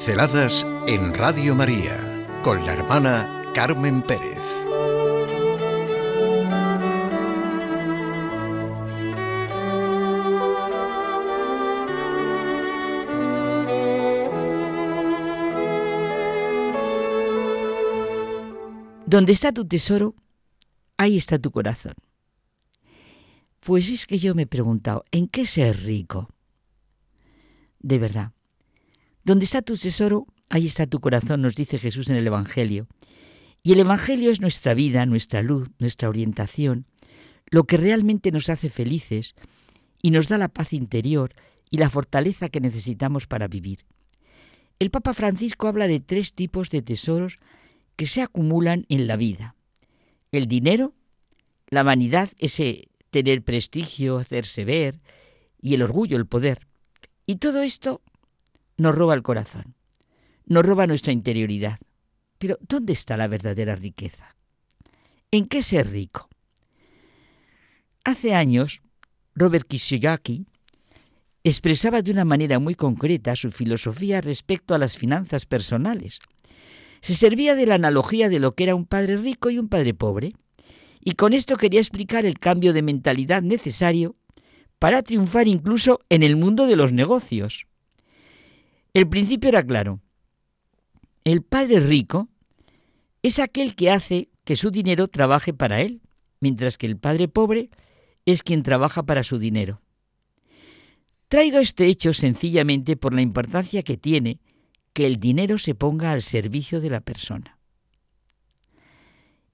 Pinceladas 0.00 0.66
en 0.86 1.12
Radio 1.12 1.54
María 1.54 2.26
con 2.42 2.64
la 2.64 2.72
hermana 2.72 3.52
Carmen 3.54 4.00
Pérez. 4.00 4.38
Donde 19.04 19.32
está 19.32 19.52
tu 19.52 19.68
tesoro, 19.68 20.14
ahí 20.96 21.18
está 21.18 21.38
tu 21.38 21.50
corazón. 21.50 21.92
Pues 23.60 23.90
es 23.90 24.06
que 24.06 24.16
yo 24.16 24.34
me 24.34 24.44
he 24.44 24.46
preguntado, 24.46 25.04
¿en 25.10 25.28
qué 25.28 25.44
ser 25.44 25.82
rico? 25.82 26.30
De 27.80 27.98
verdad, 27.98 28.32
donde 29.24 29.44
está 29.44 29.62
tu 29.62 29.76
tesoro, 29.76 30.26
ahí 30.48 30.66
está 30.66 30.86
tu 30.86 31.00
corazón, 31.00 31.42
nos 31.42 31.54
dice 31.54 31.78
Jesús 31.78 32.08
en 32.08 32.16
el 32.16 32.26
Evangelio. 32.26 32.86
Y 33.62 33.72
el 33.72 33.80
Evangelio 33.80 34.30
es 34.30 34.40
nuestra 34.40 34.74
vida, 34.74 35.04
nuestra 35.06 35.42
luz, 35.42 35.68
nuestra 35.78 36.08
orientación, 36.08 36.86
lo 37.50 37.64
que 37.64 37.76
realmente 37.76 38.32
nos 38.32 38.48
hace 38.48 38.70
felices 38.70 39.34
y 40.02 40.10
nos 40.10 40.28
da 40.28 40.38
la 40.38 40.48
paz 40.48 40.72
interior 40.72 41.34
y 41.70 41.78
la 41.78 41.90
fortaleza 41.90 42.48
que 42.48 42.60
necesitamos 42.60 43.26
para 43.26 43.48
vivir. 43.48 43.84
El 44.78 44.90
Papa 44.90 45.12
Francisco 45.12 45.68
habla 45.68 45.88
de 45.88 46.00
tres 46.00 46.32
tipos 46.32 46.70
de 46.70 46.80
tesoros 46.80 47.38
que 47.96 48.06
se 48.06 48.22
acumulan 48.22 48.86
en 48.88 49.06
la 49.06 49.16
vida. 49.16 49.54
El 50.32 50.46
dinero, 50.46 50.94
la 51.68 51.82
vanidad, 51.82 52.30
ese 52.38 52.88
tener 53.10 53.42
prestigio, 53.42 54.16
hacerse 54.16 54.64
ver, 54.64 55.00
y 55.60 55.74
el 55.74 55.82
orgullo, 55.82 56.16
el 56.16 56.26
poder. 56.26 56.66
Y 57.26 57.36
todo 57.36 57.62
esto 57.62 58.00
nos 58.80 58.94
roba 58.94 59.12
el 59.14 59.22
corazón, 59.22 59.74
nos 60.46 60.64
roba 60.64 60.86
nuestra 60.86 61.12
interioridad. 61.12 61.78
Pero 62.38 62.56
¿dónde 62.66 62.94
está 62.94 63.18
la 63.18 63.28
verdadera 63.28 63.76
riqueza? 63.76 64.36
¿En 65.30 65.46
qué 65.46 65.62
ser 65.62 65.90
rico? 65.90 66.30
Hace 68.04 68.34
años, 68.34 68.80
Robert 69.34 69.68
Kiyosaki 69.68 70.46
expresaba 71.44 72.00
de 72.00 72.10
una 72.10 72.24
manera 72.24 72.58
muy 72.58 72.74
concreta 72.74 73.36
su 73.36 73.50
filosofía 73.50 74.22
respecto 74.22 74.74
a 74.74 74.78
las 74.78 74.96
finanzas 74.96 75.44
personales. 75.44 76.20
Se 77.02 77.14
servía 77.14 77.54
de 77.54 77.66
la 77.66 77.74
analogía 77.74 78.30
de 78.30 78.40
lo 78.40 78.54
que 78.54 78.64
era 78.64 78.74
un 78.74 78.86
padre 78.86 79.18
rico 79.18 79.50
y 79.50 79.58
un 79.58 79.68
padre 79.68 79.92
pobre, 79.92 80.32
y 81.02 81.12
con 81.12 81.34
esto 81.34 81.58
quería 81.58 81.80
explicar 81.80 82.24
el 82.24 82.38
cambio 82.38 82.72
de 82.72 82.80
mentalidad 82.80 83.42
necesario 83.42 84.16
para 84.78 85.02
triunfar 85.02 85.48
incluso 85.48 85.98
en 86.08 86.22
el 86.22 86.36
mundo 86.36 86.66
de 86.66 86.76
los 86.76 86.92
negocios. 86.92 87.66
El 88.92 89.08
principio 89.08 89.48
era 89.48 89.64
claro. 89.64 90.00
El 91.24 91.42
padre 91.42 91.80
rico 91.80 92.28
es 93.22 93.38
aquel 93.38 93.74
que 93.74 93.90
hace 93.90 94.28
que 94.44 94.56
su 94.56 94.70
dinero 94.70 95.08
trabaje 95.08 95.52
para 95.52 95.80
él, 95.80 96.00
mientras 96.40 96.78
que 96.78 96.86
el 96.86 96.96
padre 96.96 97.28
pobre 97.28 97.70
es 98.26 98.42
quien 98.42 98.62
trabaja 98.62 99.04
para 99.04 99.22
su 99.22 99.38
dinero. 99.38 99.80
Traigo 101.28 101.58
este 101.58 101.86
hecho 101.86 102.12
sencillamente 102.12 102.96
por 102.96 103.14
la 103.14 103.20
importancia 103.20 103.82
que 103.82 103.96
tiene 103.96 104.40
que 104.92 105.06
el 105.06 105.20
dinero 105.20 105.58
se 105.58 105.74
ponga 105.74 106.10
al 106.10 106.22
servicio 106.22 106.80
de 106.80 106.90
la 106.90 107.00
persona. 107.00 107.58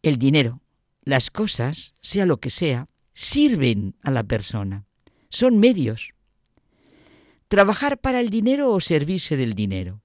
El 0.02 0.16
dinero, 0.16 0.62
las 1.02 1.30
cosas, 1.30 1.94
sea 2.00 2.24
lo 2.24 2.38
que 2.38 2.48
sea, 2.48 2.88
sirven 3.12 3.96
a 4.02 4.10
la 4.10 4.24
persona, 4.24 4.86
son 5.28 5.58
medios. 5.58 6.14
¿Trabajar 7.48 7.98
para 7.98 8.20
el 8.20 8.30
dinero 8.30 8.72
o 8.72 8.81
servirse 8.81 9.37
del 9.37 9.54
dinero? 9.54 10.03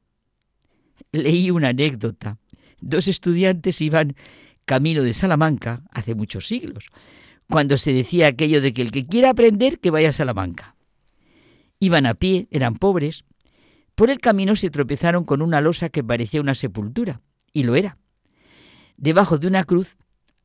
Leí 1.12 1.50
una 1.50 1.70
anécdota. 1.70 2.38
Dos 2.80 3.08
estudiantes 3.08 3.82
iban 3.82 4.16
camino 4.66 5.02
de 5.02 5.14
Salamanca 5.14 5.84
hace 5.92 6.14
muchos 6.14 6.48
siglos, 6.48 6.86
cuando 7.50 7.78
se 7.78 7.94
decía 7.94 8.28
aquello 8.28 8.62
de 8.62 8.74
que 8.74 8.84
el 8.84 8.92
que 8.92 9.08
quiera 9.08 9.32
aprender, 9.32 9.80
que 9.80 9.90
vaya 9.90 10.10
a 10.10 10.14
Salamanca. 10.14 10.76
Iban 11.80 12.06
a 12.06 12.14
pie, 12.14 12.48
eran 12.52 12.76
pobres. 12.76 13.26
Por 13.96 14.12
el 14.12 14.20
camino 14.20 14.56
se 14.56 14.70
tropezaron 14.70 15.26
con 15.26 15.42
una 15.42 15.62
losa 15.62 15.90
que 15.90 16.04
parecía 16.04 16.42
una 16.42 16.56
sepultura, 16.56 17.22
y 17.52 17.64
lo 17.64 17.76
era. 17.76 17.98
Debajo 18.98 19.40
de 19.40 19.48
una 19.48 19.64
cruz 19.64 19.98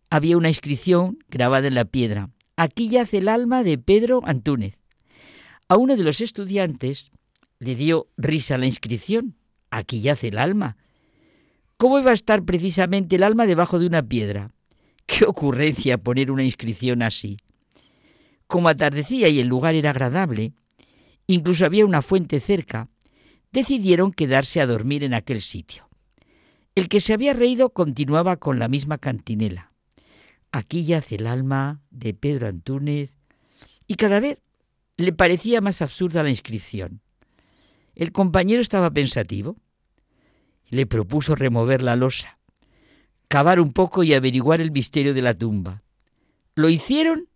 había 0.08 0.38
una 0.38 0.48
inscripción 0.48 1.18
grabada 1.28 1.68
en 1.68 1.74
la 1.74 1.84
piedra. 1.84 2.30
Aquí 2.56 2.88
yace 2.88 3.18
el 3.18 3.28
alma 3.28 3.62
de 3.64 3.76
Pedro 3.76 4.22
Antúnez. 4.24 4.78
A 5.68 5.76
uno 5.76 5.96
de 5.96 6.04
los 6.04 6.20
estudiantes 6.20 7.10
le 7.58 7.74
dio 7.74 8.06
risa 8.16 8.56
la 8.56 8.66
inscripción. 8.66 9.36
Aquí 9.70 10.00
yace 10.00 10.28
el 10.28 10.38
alma. 10.38 10.76
¿Cómo 11.76 11.98
iba 11.98 12.12
a 12.12 12.14
estar 12.14 12.44
precisamente 12.44 13.16
el 13.16 13.24
alma 13.24 13.46
debajo 13.46 13.78
de 13.78 13.86
una 13.86 14.02
piedra? 14.02 14.52
¡Qué 15.06 15.24
ocurrencia 15.24 15.98
poner 15.98 16.30
una 16.30 16.44
inscripción 16.44 17.02
así! 17.02 17.38
Como 18.46 18.68
atardecía 18.68 19.28
y 19.28 19.40
el 19.40 19.48
lugar 19.48 19.74
era 19.74 19.90
agradable, 19.90 20.52
incluso 21.26 21.64
había 21.64 21.84
una 21.84 22.00
fuente 22.00 22.38
cerca, 22.38 22.88
decidieron 23.50 24.12
quedarse 24.12 24.60
a 24.60 24.66
dormir 24.66 25.02
en 25.02 25.14
aquel 25.14 25.40
sitio. 25.40 25.88
El 26.76 26.88
que 26.88 27.00
se 27.00 27.12
había 27.12 27.34
reído 27.34 27.70
continuaba 27.70 28.36
con 28.36 28.60
la 28.60 28.68
misma 28.68 28.98
cantinela. 28.98 29.72
Aquí 30.52 30.84
yace 30.84 31.16
el 31.16 31.26
alma 31.26 31.80
de 31.90 32.14
Pedro 32.14 32.46
Antúnez, 32.46 33.10
y 33.88 33.94
cada 33.96 34.20
vez 34.20 34.38
le 34.96 35.12
parecía 35.12 35.60
más 35.60 35.82
absurda 35.82 36.22
la 36.22 36.30
inscripción. 36.30 37.00
El 37.94 38.12
compañero 38.12 38.62
estaba 38.62 38.90
pensativo. 38.90 39.56
Le 40.68 40.86
propuso 40.86 41.34
remover 41.34 41.82
la 41.82 41.96
losa, 41.96 42.38
cavar 43.28 43.60
un 43.60 43.72
poco 43.72 44.02
y 44.02 44.14
averiguar 44.14 44.60
el 44.60 44.72
misterio 44.72 45.14
de 45.14 45.22
la 45.22 45.34
tumba. 45.34 45.82
Lo 46.54 46.68
hicieron 46.68 47.28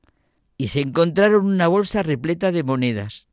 y 0.57 0.69
se 0.69 0.81
encontraron 0.81 1.47
una 1.47 1.69
bolsa 1.69 2.03
repleta 2.03 2.51
de 2.51 2.65
monedas. 2.65 3.29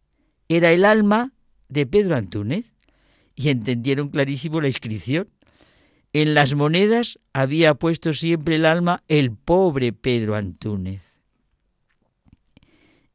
Era 0.50 0.72
el 0.72 0.86
alma 0.86 1.34
de 1.68 1.86
Pedro 1.86 2.16
Antúnez 2.16 2.76
y 3.36 3.50
entendieron 3.50 4.10
clarísimo 4.10 4.62
la 4.62 4.68
inscripción. 4.68 5.28
En 6.14 6.36
las 6.36 6.54
monedas 6.54 7.20
había 7.34 7.74
puesto 7.74 8.14
siempre 8.14 8.56
el 8.56 8.66
alma 8.66 9.04
el 9.08 9.32
pobre 9.32 9.94
Pedro 9.94 10.36
Antúnez 10.36 11.17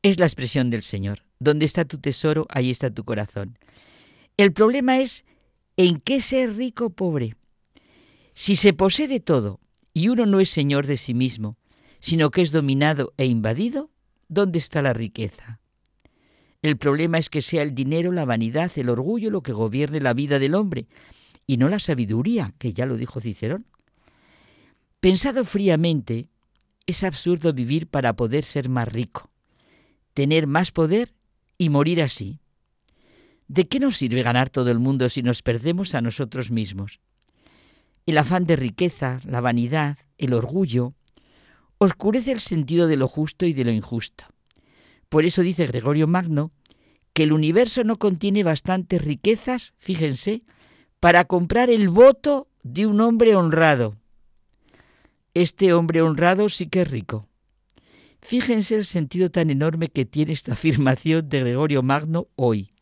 es 0.02 0.18
la 0.18 0.26
expresión 0.26 0.70
del 0.70 0.82
Señor. 0.82 1.24
Donde 1.38 1.64
está 1.64 1.84
tu 1.84 1.98
tesoro, 1.98 2.46
ahí 2.50 2.70
está 2.70 2.90
tu 2.90 3.04
corazón. 3.04 3.58
El 4.36 4.52
problema 4.52 4.98
es 4.98 5.24
en 5.76 5.98
qué 5.98 6.20
ser 6.20 6.56
rico 6.56 6.86
o 6.86 6.90
pobre. 6.90 7.36
Si 8.34 8.56
se 8.56 8.72
posee 8.72 9.20
todo 9.20 9.60
y 9.94 10.08
uno 10.08 10.26
no 10.26 10.40
es 10.40 10.50
señor 10.50 10.86
de 10.86 10.96
sí 10.96 11.14
mismo, 11.14 11.56
sino 12.00 12.30
que 12.30 12.42
es 12.42 12.50
dominado 12.50 13.12
e 13.16 13.26
invadido, 13.26 13.90
¿dónde 14.28 14.58
está 14.58 14.82
la 14.82 14.92
riqueza? 14.92 15.60
El 16.62 16.78
problema 16.78 17.18
es 17.18 17.28
que 17.28 17.42
sea 17.42 17.62
el 17.62 17.74
dinero, 17.74 18.12
la 18.12 18.24
vanidad, 18.24 18.70
el 18.76 18.88
orgullo 18.88 19.30
lo 19.30 19.42
que 19.42 19.52
gobierne 19.52 20.00
la 20.00 20.14
vida 20.14 20.38
del 20.38 20.54
hombre, 20.54 20.86
y 21.46 21.56
no 21.56 21.68
la 21.68 21.80
sabiduría, 21.80 22.54
que 22.58 22.72
ya 22.72 22.86
lo 22.86 22.96
dijo 22.96 23.20
Cicerón. 23.20 23.66
Pensado 25.00 25.44
fríamente, 25.44 26.28
es 26.86 27.02
absurdo 27.02 27.52
vivir 27.52 27.88
para 27.88 28.14
poder 28.14 28.44
ser 28.44 28.68
más 28.68 28.88
rico 28.88 29.31
tener 30.14 30.46
más 30.46 30.70
poder 30.70 31.14
y 31.58 31.68
morir 31.68 32.02
así. 32.02 32.40
¿De 33.48 33.68
qué 33.68 33.80
nos 33.80 33.96
sirve 33.96 34.22
ganar 34.22 34.50
todo 34.50 34.70
el 34.70 34.78
mundo 34.78 35.08
si 35.08 35.22
nos 35.22 35.42
perdemos 35.42 35.94
a 35.94 36.00
nosotros 36.00 36.50
mismos? 36.50 37.00
El 38.06 38.18
afán 38.18 38.44
de 38.44 38.56
riqueza, 38.56 39.20
la 39.24 39.40
vanidad, 39.40 39.98
el 40.18 40.32
orgullo, 40.32 40.94
oscurece 41.78 42.32
el 42.32 42.40
sentido 42.40 42.86
de 42.86 42.96
lo 42.96 43.08
justo 43.08 43.46
y 43.46 43.52
de 43.52 43.64
lo 43.64 43.70
injusto. 43.70 44.24
Por 45.08 45.24
eso 45.24 45.42
dice 45.42 45.66
Gregorio 45.66 46.06
Magno 46.06 46.52
que 47.12 47.24
el 47.24 47.32
universo 47.32 47.84
no 47.84 47.98
contiene 47.98 48.42
bastantes 48.42 49.02
riquezas, 49.02 49.74
fíjense, 49.76 50.44
para 51.00 51.24
comprar 51.24 51.68
el 51.68 51.88
voto 51.88 52.48
de 52.62 52.86
un 52.86 53.00
hombre 53.00 53.36
honrado. 53.36 53.96
Este 55.34 55.74
hombre 55.74 56.00
honrado 56.02 56.48
sí 56.48 56.68
que 56.68 56.82
es 56.82 56.90
rico. 56.90 57.28
Fíjense 58.22 58.76
el 58.76 58.86
sentido 58.86 59.30
tan 59.30 59.50
enorme 59.50 59.88
que 59.88 60.06
tiene 60.06 60.32
esta 60.32 60.52
afirmación 60.54 61.28
de 61.28 61.40
Gregorio 61.40 61.82
Magno 61.82 62.28
hoy. 62.36 62.72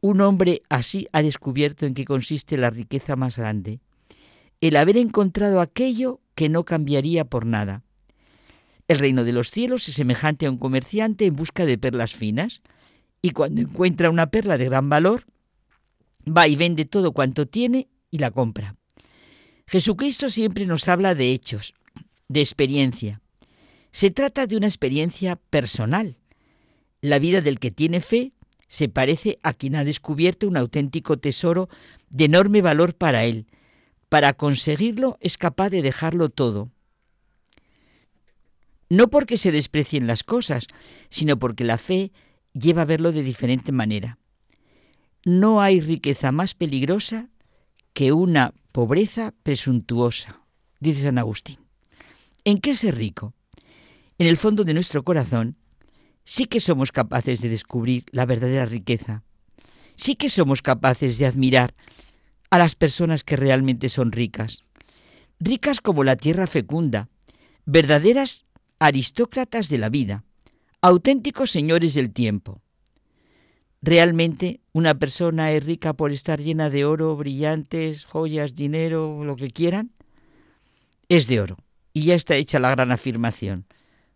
Un 0.00 0.20
hombre 0.20 0.62
así 0.68 1.08
ha 1.12 1.20
descubierto 1.20 1.84
en 1.84 1.94
qué 1.94 2.04
consiste 2.04 2.56
la 2.56 2.70
riqueza 2.70 3.16
más 3.16 3.36
grande, 3.36 3.80
el 4.60 4.76
haber 4.76 4.96
encontrado 4.96 5.60
aquello 5.60 6.20
que 6.34 6.48
no 6.48 6.64
cambiaría 6.64 7.24
por 7.24 7.44
nada. 7.44 7.82
El 8.88 9.00
reino 9.00 9.24
de 9.24 9.32
los 9.32 9.50
cielos 9.50 9.88
es 9.88 9.96
semejante 9.96 10.46
a 10.46 10.50
un 10.50 10.58
comerciante 10.58 11.26
en 11.26 11.34
busca 11.34 11.66
de 11.66 11.76
perlas 11.76 12.14
finas, 12.14 12.62
y 13.20 13.30
cuando 13.30 13.62
encuentra 13.62 14.10
una 14.10 14.30
perla 14.30 14.56
de 14.58 14.66
gran 14.66 14.88
valor, 14.88 15.24
va 16.26 16.46
y 16.46 16.54
vende 16.54 16.84
todo 16.84 17.12
cuanto 17.12 17.46
tiene 17.46 17.88
y 18.10 18.18
la 18.18 18.30
compra. 18.30 18.76
Jesucristo 19.66 20.30
siempre 20.30 20.66
nos 20.66 20.86
habla 20.86 21.16
de 21.16 21.32
hechos, 21.32 21.74
de 22.28 22.40
experiencia. 22.40 23.20
Se 23.90 24.10
trata 24.10 24.46
de 24.46 24.56
una 24.56 24.66
experiencia 24.66 25.36
personal. 25.36 26.18
La 27.00 27.18
vida 27.18 27.40
del 27.40 27.58
que 27.58 27.70
tiene 27.70 28.00
fe 28.00 28.32
Se 28.68 28.88
parece 28.88 29.38
a 29.42 29.52
quien 29.54 29.76
ha 29.76 29.84
descubierto 29.84 30.48
un 30.48 30.56
auténtico 30.56 31.18
tesoro 31.18 31.68
de 32.10 32.24
enorme 32.24 32.62
valor 32.62 32.94
para 32.94 33.24
él. 33.24 33.46
Para 34.08 34.34
conseguirlo 34.34 35.18
es 35.20 35.38
capaz 35.38 35.70
de 35.70 35.82
dejarlo 35.82 36.30
todo. 36.30 36.70
No 38.88 39.08
porque 39.08 39.36
se 39.38 39.52
desprecien 39.52 40.06
las 40.06 40.22
cosas, 40.22 40.66
sino 41.08 41.38
porque 41.38 41.64
la 41.64 41.78
fe 41.78 42.12
lleva 42.52 42.82
a 42.82 42.86
verlo 42.86 43.12
de 43.12 43.22
diferente 43.22 43.72
manera. 43.72 44.18
No 45.24 45.60
hay 45.60 45.80
riqueza 45.80 46.30
más 46.30 46.54
peligrosa 46.54 47.28
que 47.92 48.12
una 48.12 48.54
pobreza 48.70 49.34
presuntuosa, 49.42 50.40
dice 50.78 51.02
San 51.02 51.18
Agustín. 51.18 51.58
¿En 52.44 52.58
qué 52.58 52.76
ser 52.76 52.96
rico? 52.96 53.34
En 54.18 54.26
el 54.26 54.36
fondo 54.36 54.64
de 54.64 54.74
nuestro 54.74 55.04
corazón 55.04 55.56
sí 56.24 56.46
que 56.46 56.60
somos 56.60 56.90
capaces 56.90 57.40
de 57.40 57.48
descubrir 57.48 58.04
la 58.12 58.24
verdadera 58.24 58.64
riqueza. 58.64 59.22
Sí 59.96 60.16
que 60.16 60.30
somos 60.30 60.62
capaces 60.62 61.18
de 61.18 61.26
admirar 61.26 61.74
a 62.50 62.58
las 62.58 62.74
personas 62.74 63.24
que 63.24 63.36
realmente 63.36 63.88
son 63.88 64.12
ricas. 64.12 64.62
Ricas 65.38 65.80
como 65.80 66.02
la 66.02 66.16
tierra 66.16 66.46
fecunda, 66.46 67.08
verdaderas 67.66 68.46
aristócratas 68.78 69.68
de 69.68 69.78
la 69.78 69.90
vida, 69.90 70.24
auténticos 70.80 71.50
señores 71.50 71.94
del 71.94 72.12
tiempo. 72.12 72.62
Realmente 73.82 74.60
una 74.72 74.98
persona 74.98 75.52
es 75.52 75.64
rica 75.64 75.92
por 75.92 76.10
estar 76.10 76.40
llena 76.40 76.70
de 76.70 76.84
oro, 76.86 77.16
brillantes, 77.16 78.06
joyas, 78.06 78.54
dinero, 78.54 79.24
lo 79.24 79.36
que 79.36 79.50
quieran. 79.50 79.92
Es 81.08 81.28
de 81.28 81.40
oro. 81.40 81.58
Y 81.92 82.04
ya 82.04 82.14
está 82.14 82.36
hecha 82.36 82.58
la 82.58 82.70
gran 82.70 82.92
afirmación. 82.92 83.66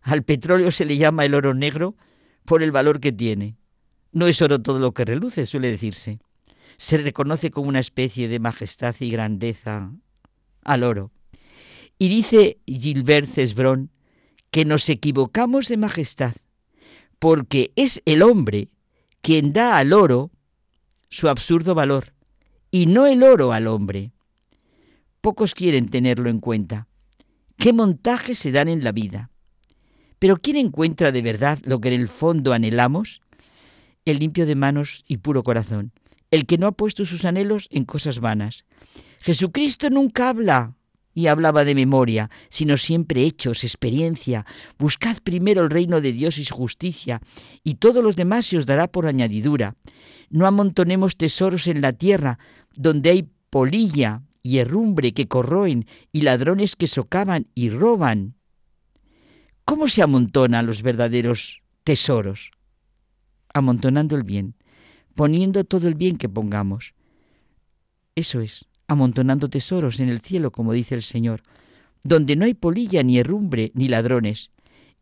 Al 0.01 0.23
petróleo 0.23 0.71
se 0.71 0.85
le 0.85 0.97
llama 0.97 1.25
el 1.25 1.35
oro 1.35 1.53
negro 1.53 1.95
por 2.45 2.63
el 2.63 2.71
valor 2.71 2.99
que 2.99 3.11
tiene. 3.11 3.57
No 4.11 4.27
es 4.27 4.41
oro 4.41 4.61
todo 4.61 4.79
lo 4.79 4.93
que 4.93 5.05
reluce, 5.05 5.45
suele 5.45 5.71
decirse. 5.71 6.19
Se 6.77 6.97
reconoce 6.97 7.51
como 7.51 7.69
una 7.69 7.79
especie 7.79 8.27
de 8.27 8.39
majestad 8.39 8.95
y 8.99 9.11
grandeza 9.11 9.91
al 10.63 10.83
oro. 10.83 11.11
Y 11.97 12.09
dice 12.09 12.59
Gilbert 12.65 13.29
Cesbron 13.29 13.91
que 14.49 14.65
nos 14.65 14.89
equivocamos 14.89 15.69
de 15.69 15.77
majestad, 15.77 16.33
porque 17.19 17.71
es 17.75 18.01
el 18.05 18.21
hombre 18.21 18.69
quien 19.21 19.53
da 19.53 19.77
al 19.77 19.93
oro 19.93 20.31
su 21.09 21.29
absurdo 21.29 21.73
valor, 21.73 22.13
y 22.69 22.85
no 22.85 23.05
el 23.05 23.23
oro 23.23 23.53
al 23.53 23.67
hombre. 23.67 24.11
Pocos 25.21 25.53
quieren 25.53 25.89
tenerlo 25.89 26.29
en 26.29 26.39
cuenta. 26.39 26.87
¿Qué 27.57 27.73
montajes 27.73 28.39
se 28.39 28.51
dan 28.51 28.67
en 28.67 28.83
la 28.83 28.91
vida? 28.91 29.30
Pero 30.21 30.37
¿quién 30.37 30.55
encuentra 30.55 31.11
de 31.11 31.23
verdad 31.23 31.57
lo 31.63 31.81
que 31.81 31.87
en 31.87 31.99
el 31.99 32.07
fondo 32.07 32.53
anhelamos? 32.53 33.21
El 34.05 34.19
limpio 34.19 34.45
de 34.45 34.53
manos 34.53 35.03
y 35.07 35.17
puro 35.17 35.41
corazón, 35.41 35.93
el 36.29 36.45
que 36.45 36.59
no 36.59 36.67
ha 36.67 36.73
puesto 36.73 37.05
sus 37.05 37.25
anhelos 37.25 37.67
en 37.71 37.85
cosas 37.85 38.19
vanas. 38.19 38.65
Jesucristo 39.21 39.89
nunca 39.89 40.29
habla 40.29 40.75
y 41.15 41.25
hablaba 41.25 41.65
de 41.65 41.73
memoria, 41.73 42.29
sino 42.49 42.77
siempre 42.77 43.23
hechos, 43.23 43.63
experiencia. 43.63 44.45
Buscad 44.77 45.17
primero 45.23 45.63
el 45.63 45.71
reino 45.71 46.01
de 46.01 46.13
Dios 46.13 46.37
y 46.37 46.45
su 46.45 46.53
justicia, 46.53 47.19
y 47.63 47.75
todos 47.75 48.03
los 48.03 48.15
demás 48.15 48.45
se 48.45 48.59
os 48.59 48.67
dará 48.67 48.91
por 48.91 49.07
añadidura. 49.07 49.75
No 50.29 50.45
amontonemos 50.45 51.17
tesoros 51.17 51.65
en 51.65 51.81
la 51.81 51.93
tierra, 51.93 52.37
donde 52.75 53.09
hay 53.09 53.27
polilla 53.49 54.21
y 54.43 54.59
herrumbre 54.59 55.13
que 55.13 55.27
corroen, 55.27 55.87
y 56.11 56.21
ladrones 56.21 56.75
que 56.75 56.85
socavan 56.85 57.47
y 57.55 57.71
roban. 57.71 58.35
¿Cómo 59.71 59.87
se 59.87 60.01
amontonan 60.01 60.65
los 60.65 60.81
verdaderos 60.81 61.61
tesoros? 61.85 62.51
Amontonando 63.53 64.17
el 64.17 64.23
bien, 64.23 64.55
poniendo 65.15 65.63
todo 65.63 65.87
el 65.87 65.95
bien 65.95 66.17
que 66.17 66.27
pongamos. 66.27 66.93
Eso 68.13 68.41
es 68.41 68.65
amontonando 68.89 69.49
tesoros 69.49 70.01
en 70.01 70.09
el 70.09 70.19
cielo, 70.19 70.51
como 70.51 70.73
dice 70.73 70.95
el 70.95 71.03
Señor, 71.03 71.43
donde 72.03 72.35
no 72.35 72.43
hay 72.43 72.53
polilla, 72.53 73.01
ni 73.01 73.17
herrumbre, 73.17 73.71
ni 73.73 73.87
ladrones. 73.87 74.51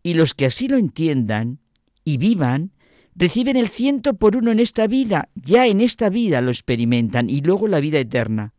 Y 0.03 0.13
los 0.13 0.35
que 0.35 0.45
así 0.45 0.67
lo 0.67 0.77
entiendan 0.77 1.57
y 2.05 2.17
vivan, 2.17 2.71
reciben 3.15 3.57
el 3.57 3.69
ciento 3.69 4.17
por 4.17 4.35
uno 4.35 4.51
en 4.51 4.59
esta 4.59 4.85
vida, 4.85 5.29
ya 5.33 5.65
en 5.65 5.81
esta 5.81 6.09
vida 6.09 6.41
lo 6.41 6.51
experimentan, 6.51 7.27
y 7.27 7.41
luego 7.41 7.67
la 7.67 7.79
vida 7.79 7.97
eterna. 7.97 8.53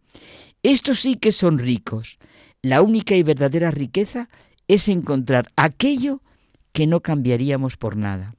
Estos 0.64 0.98
sí 0.98 1.14
que 1.14 1.30
son 1.30 1.58
ricos. 1.58 2.18
La 2.62 2.82
única 2.82 3.14
y 3.14 3.22
verdadera 3.22 3.70
riqueza 3.70 4.28
es 4.70 4.88
encontrar 4.88 5.50
aquello 5.56 6.22
que 6.72 6.86
no 6.86 7.00
cambiaríamos 7.00 7.76
por 7.76 7.96
nada. 7.96 8.36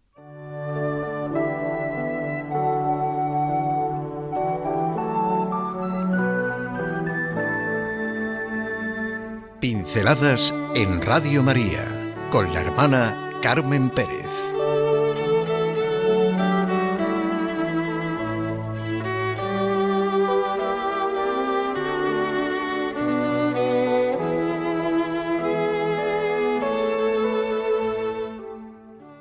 Pinceladas 9.60 10.56
en 10.74 11.01
Radio 11.01 11.44
María 11.44 11.83
con 12.30 12.54
la 12.54 12.62
hermana 12.62 13.34
Carmen 13.42 13.89
Pérez. 13.89 14.61